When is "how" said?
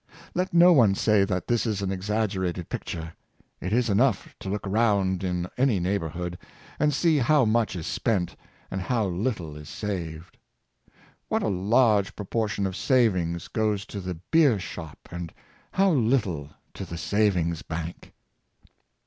7.19-7.45, 8.81-9.05, 15.73-15.91